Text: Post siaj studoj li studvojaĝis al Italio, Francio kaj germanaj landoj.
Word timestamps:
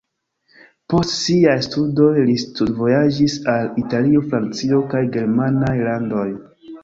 Post 0.93 1.11
siaj 1.17 1.57
studoj 1.65 2.07
li 2.29 2.37
studvojaĝis 2.45 3.35
al 3.55 3.69
Italio, 3.83 4.23
Francio 4.33 4.81
kaj 4.95 5.03
germanaj 5.17 5.77
landoj. 5.89 6.27